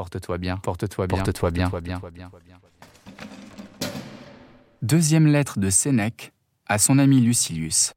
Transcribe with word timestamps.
Porte-toi 0.00 0.38
bien, 0.38 0.56
porte-toi 0.56 1.06
bien, 1.06 1.18
porte-toi 1.18 1.50
bien, 1.50 1.68
porte-toi 1.68 2.10
bien. 2.10 2.30
Deuxième 4.80 5.26
lettre 5.26 5.58
de 5.58 5.68
Sénèque 5.68 6.32
à 6.64 6.78
son 6.78 6.98
ami 6.98 7.20
Lucilius. 7.20 7.92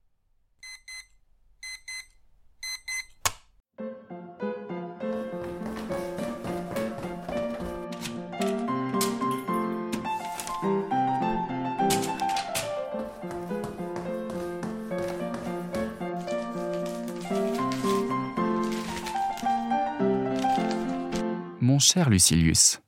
Cher 21.83 22.09
Lucilius, 22.09 22.81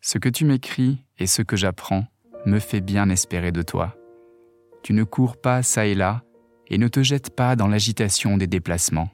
ce 0.00 0.18
que 0.18 0.28
tu 0.28 0.44
m'écris 0.44 1.04
et 1.18 1.26
ce 1.26 1.42
que 1.42 1.56
j'apprends 1.56 2.06
me 2.46 2.58
fait 2.58 2.80
bien 2.80 3.10
espérer 3.10 3.52
de 3.52 3.62
toi. 3.62 3.94
Tu 4.82 4.94
ne 4.94 5.04
cours 5.04 5.36
pas 5.36 5.62
çà 5.62 5.86
et 5.86 5.94
là 5.94 6.22
et 6.68 6.78
ne 6.78 6.88
te 6.88 7.02
jettes 7.02 7.30
pas 7.30 7.56
dans 7.56 7.68
l'agitation 7.68 8.36
des 8.36 8.46
déplacements. 8.46 9.10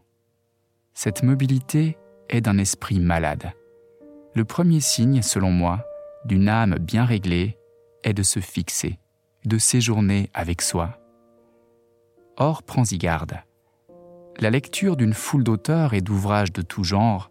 Cette 0.95 1.23
mobilité 1.23 1.99
est 2.29 2.41
d'un 2.41 2.59
esprit 2.59 3.01
malade. 3.01 3.53
Le 4.35 4.45
premier 4.45 4.81
signe, 4.81 5.23
selon 5.23 5.51
moi, 5.51 5.85
d'une 6.25 6.49
âme 6.49 6.77
bien 6.79 7.05
réglée 7.05 7.59
est 8.05 8.15
de 8.15 8.23
se 8.23 8.41
fixer, 8.41 8.99
de 9.45 9.59
séjourner 9.59 10.31
avec 10.33 10.63
soi. 10.63 10.99
Or, 12.37 12.63
prends-y 12.63 12.99
garde. 12.99 13.35
La 14.39 14.51
lecture 14.51 14.97
d'une 14.97 15.15
foule 15.15 15.45
d'auteurs 15.45 15.95
et 15.95 16.01
d'ouvrages 16.01 16.53
de 16.53 16.63
tout 16.63 16.85
genre 16.85 17.31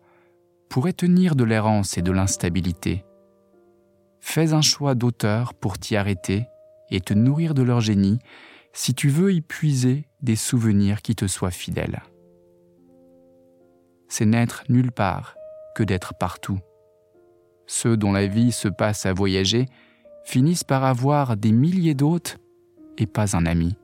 pourrait 0.74 0.92
tenir 0.92 1.36
de 1.36 1.44
l'errance 1.44 2.00
et 2.00 2.02
de 2.02 2.12
l'instabilité. 2.12 3.06
Fais 4.20 4.54
un 4.54 4.64
choix 4.64 4.96
d'auteur 4.96 5.54
pour 5.54 5.78
t'y 5.78 5.96
arrêter 5.96 6.48
et 6.90 7.00
te 7.00 7.14
nourrir 7.14 7.54
de 7.54 7.62
leur 7.62 7.80
génie 7.80 8.18
si 8.74 8.96
tu 8.96 9.10
veux 9.10 9.32
y 9.32 9.42
puiser 9.42 10.08
des 10.24 10.36
souvenirs 10.36 11.04
qui 11.04 11.14
te 11.14 11.28
soient 11.28 11.52
fidèles. 11.52 12.02
C'est 14.08 14.26
n'être 14.26 14.64
nulle 14.68 14.92
part 14.92 15.36
que 15.76 15.84
d'être 15.84 16.16
partout. 16.16 16.58
Ceux 17.68 17.96
dont 17.96 18.12
la 18.12 18.26
vie 18.26 18.52
se 18.52 18.68
passe 18.68 19.06
à 19.06 19.14
voyager 19.14 19.68
finissent 20.26 20.64
par 20.64 20.86
avoir 20.86 21.38
des 21.38 21.52
milliers 21.52 21.94
d'hôtes 21.94 22.40
et 22.98 23.06
pas 23.06 23.38
un 23.38 23.46
ami. 23.46 23.78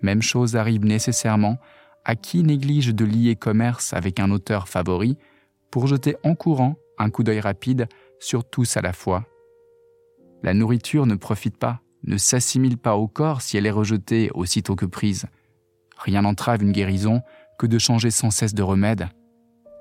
Même 0.00 0.22
chose 0.22 0.56
arrive 0.56 0.86
nécessairement 0.86 1.58
à 2.06 2.16
qui 2.16 2.44
néglige 2.44 2.94
de 2.94 3.04
lier 3.04 3.36
commerce 3.36 3.92
avec 3.92 4.20
un 4.20 4.30
auteur 4.30 4.68
favori 4.70 5.18
pour 5.72 5.88
jeter 5.88 6.16
en 6.22 6.36
courant 6.36 6.76
un 6.98 7.10
coup 7.10 7.24
d'œil 7.24 7.40
rapide 7.40 7.88
sur 8.20 8.44
tous 8.48 8.76
à 8.76 8.82
la 8.82 8.92
fois. 8.92 9.26
La 10.44 10.54
nourriture 10.54 11.06
ne 11.06 11.16
profite 11.16 11.56
pas, 11.56 11.80
ne 12.04 12.16
s'assimile 12.16 12.78
pas 12.78 12.96
au 12.96 13.08
corps 13.08 13.42
si 13.42 13.56
elle 13.56 13.66
est 13.66 13.70
rejetée 13.70 14.30
aussitôt 14.34 14.76
que 14.76 14.86
prise. 14.86 15.26
Rien 15.96 16.22
n'entrave 16.22 16.62
une 16.62 16.72
guérison 16.72 17.22
que 17.58 17.66
de 17.66 17.78
changer 17.78 18.10
sans 18.10 18.30
cesse 18.30 18.54
de 18.54 18.62
remède. 18.62 19.08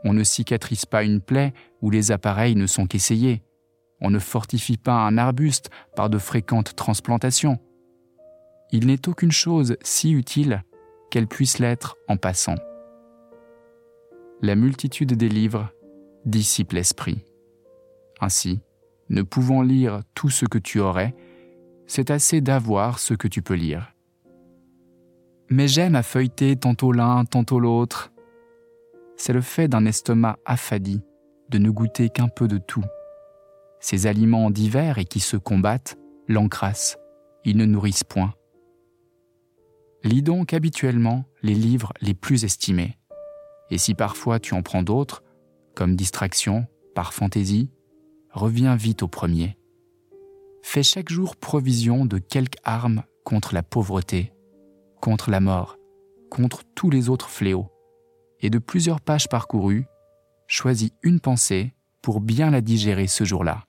On 0.03 0.14
ne 0.14 0.23
cicatrise 0.23 0.86
pas 0.86 1.03
une 1.03 1.19
plaie 1.19 1.53
où 1.81 1.89
les 1.89 2.12
appareils 2.12 2.56
ne 2.56 2.67
sont 2.67 2.88
qu'essayés. 2.88 3.44
On 4.00 4.09
ne 4.09 4.19
fortifie 4.19 4.78
pas 4.78 4.94
un 4.94 5.17
arbuste 5.17 5.69
par 5.95 6.09
de 6.09 6.17
fréquentes 6.17 6.75
transplantations. 6.75 7.59
Il 8.72 8.88
n'est 8.88 9.09
aucune 9.09 9.31
chose 9.31 9.78
si 9.84 10.12
utile 10.12 10.64
qu'elle 11.12 11.28
puisse 11.28 11.59
l'être 11.59 11.97
en 12.08 12.17
passant. 12.17 12.56
La 14.42 14.56
multitude 14.56 15.14
des 15.14 15.30
livres 15.30 15.69
dissipe 16.25 16.73
l'esprit. 16.73 17.23
Ainsi, 18.19 18.61
ne 19.09 19.22
pouvant 19.22 19.61
lire 19.61 20.02
tout 20.14 20.30
ce 20.30 20.45
que 20.45 20.58
tu 20.58 20.80
aurais, 20.80 21.16
c'est 21.88 22.11
assez 22.11 22.41
d'avoir 22.41 23.00
ce 23.00 23.13
que 23.13 23.28
tu 23.28 23.41
peux 23.41 23.55
lire. 23.55 23.94
Mais 25.50 25.68
j'aime 25.68 25.96
à 25.96 26.03
feuilleter 26.03 26.56
tantôt 26.56 26.94
l'un, 26.94 27.25
tantôt 27.25 27.59
l'autre. 27.59 28.13
C'est 29.18 29.34
le 29.34 29.41
fait 29.41 29.68
d'un 29.68 29.85
estomac 29.85 30.38
affadi, 30.46 31.01
de 31.50 31.57
ne 31.57 31.69
goûter 31.69 32.09
qu'un 32.09 32.29
peu 32.29 32.47
de 32.47 32.57
tout. 32.57 32.85
Ces 33.81 34.07
aliments 34.07 34.50
divers 34.50 34.97
et 34.97 35.06
qui 35.06 35.19
se 35.19 35.35
combattent 35.35 35.97
l'encrassent, 36.28 36.97
ils 37.44 37.57
ne 37.57 37.66
nourrissent 37.66 38.06
point. 38.06 38.34
Lis 40.03 40.23
donc 40.23 40.53
habituellement 40.53 41.25
les 41.44 41.53
livres 41.53 41.91
les 42.00 42.13
plus 42.13 42.46
estimés. 42.46 42.97
Et 43.69 43.78
si 43.78 43.94
parfois 43.94 44.40
tu 44.40 44.53
en 44.53 44.62
prends 44.62 44.84
d'autres, 44.84 45.23
distraction, 45.88 46.66
par 46.96 47.14
fantaisie, 47.14 47.69
reviens 48.31 48.75
vite 48.75 49.03
au 49.03 49.08
premier. 49.08 49.58
Fais 50.62 50.84
chaque 50.84 51.09
jour 51.09 51.36
provision 51.36 52.06
de 52.06 52.18
quelque 52.18 52.59
arme 52.64 53.03
contre 53.24 53.53
la 53.53 53.64
pauvreté, 53.64 54.34
contre 55.02 55.31
la 55.31 55.40
mort, 55.40 55.78
contre 56.30 56.64
tous 56.75 56.90
les 56.90 57.09
autres 57.09 57.30
fléaux. 57.30 57.68
Et 58.40 58.50
de 58.50 58.59
plusieurs 58.59 59.02
pages 59.02 59.28
parcourues, 59.28 59.86
choisis 60.47 60.91
une 61.03 61.20
pensée 61.20 61.74
pour 62.02 62.22
bien 62.22 62.52
la 62.52 62.62
digérer 62.62 63.08
ce 63.08 63.24
jour-là. 63.24 63.66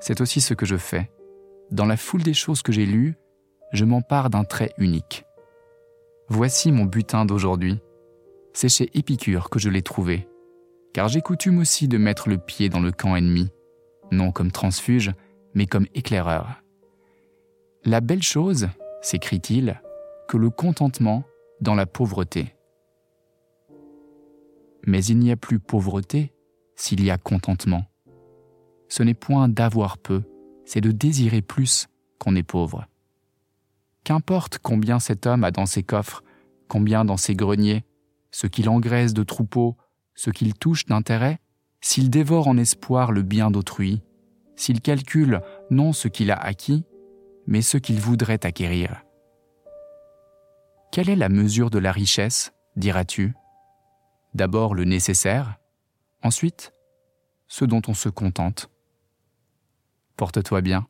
C'est 0.00 0.20
aussi 0.20 0.40
ce 0.40 0.54
que 0.54 0.66
je 0.66 0.76
fais. 0.76 1.10
Dans 1.70 1.86
la 1.86 1.96
foule 1.96 2.22
des 2.22 2.34
choses 2.34 2.62
que 2.62 2.72
j'ai 2.72 2.86
lues, 2.86 3.14
je 3.72 3.84
m'empare 3.84 4.30
d'un 4.30 4.44
trait 4.44 4.72
unique. 4.78 5.24
Voici 6.28 6.72
mon 6.72 6.84
butin 6.84 7.24
d'aujourd'hui. 7.24 7.78
C'est 8.52 8.68
chez 8.68 8.90
Épicure 8.98 9.50
que 9.50 9.58
je 9.58 9.70
l'ai 9.70 9.82
trouvé 9.82 10.28
car 10.92 11.08
j'ai 11.08 11.20
coutume 11.20 11.58
aussi 11.58 11.88
de 11.88 11.98
mettre 11.98 12.28
le 12.28 12.38
pied 12.38 12.68
dans 12.68 12.80
le 12.80 12.92
camp 12.92 13.16
ennemi, 13.16 13.50
non 14.10 14.30
comme 14.30 14.50
transfuge, 14.50 15.12
mais 15.54 15.66
comme 15.66 15.86
éclaireur. 15.94 16.62
La 17.84 18.00
belle 18.00 18.22
chose, 18.22 18.68
s'écrit-il, 19.00 19.80
que 20.28 20.36
le 20.36 20.50
contentement 20.50 21.24
dans 21.60 21.74
la 21.74 21.86
pauvreté. 21.86 22.54
Mais 24.86 25.04
il 25.04 25.18
n'y 25.18 25.30
a 25.30 25.36
plus 25.36 25.58
pauvreté 25.58 26.32
s'il 26.76 27.02
y 27.04 27.10
a 27.10 27.18
contentement. 27.18 27.84
Ce 28.88 29.02
n'est 29.02 29.14
point 29.14 29.48
d'avoir 29.48 29.98
peu, 29.98 30.22
c'est 30.64 30.80
de 30.80 30.90
désirer 30.90 31.42
plus 31.42 31.88
qu'on 32.18 32.36
est 32.36 32.42
pauvre. 32.42 32.86
Qu'importe 34.04 34.58
combien 34.58 34.98
cet 34.98 35.26
homme 35.26 35.44
a 35.44 35.50
dans 35.50 35.66
ses 35.66 35.82
coffres, 35.82 36.22
combien 36.68 37.04
dans 37.04 37.16
ses 37.16 37.34
greniers, 37.34 37.84
ce 38.30 38.46
qu'il 38.46 38.68
engraisse 38.68 39.14
de 39.14 39.22
troupeaux, 39.22 39.76
ce 40.22 40.30
qu'il 40.30 40.54
touche 40.54 40.86
d'intérêt, 40.86 41.40
s'il 41.80 42.08
dévore 42.08 42.46
en 42.46 42.56
espoir 42.56 43.10
le 43.10 43.22
bien 43.22 43.50
d'autrui, 43.50 44.02
s'il 44.54 44.80
calcule 44.80 45.40
non 45.68 45.92
ce 45.92 46.06
qu'il 46.06 46.30
a 46.30 46.36
acquis, 46.36 46.84
mais 47.48 47.60
ce 47.60 47.76
qu'il 47.76 47.98
voudrait 47.98 48.46
acquérir. 48.46 49.02
Quelle 50.92 51.10
est 51.10 51.16
la 51.16 51.28
mesure 51.28 51.70
de 51.70 51.80
la 51.80 51.90
richesse, 51.90 52.52
diras-tu? 52.76 53.34
D'abord 54.32 54.76
le 54.76 54.84
nécessaire, 54.84 55.58
ensuite 56.22 56.72
ce 57.48 57.64
dont 57.64 57.82
on 57.88 57.94
se 57.94 58.08
contente. 58.08 58.70
Porte-toi 60.16 60.60
bien, 60.60 60.86